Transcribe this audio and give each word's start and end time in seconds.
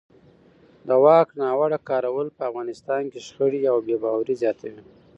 د 0.87 0.89
واک 1.03 1.27
ناوړه 1.41 1.79
کارول 1.89 2.27
په 2.37 2.41
افغانستان 2.49 3.03
کې 3.11 3.19
شخړې 3.27 3.61
او 3.71 3.77
بې 3.85 3.95
باورۍ 4.03 4.35
زیاتوي 4.41 4.81